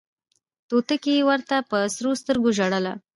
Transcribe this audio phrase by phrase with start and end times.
[0.69, 2.93] توتکۍ ورته په سرو سترګو ژړله